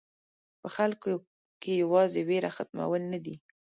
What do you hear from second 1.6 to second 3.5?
کې یوازې وېره ختمول نه دي.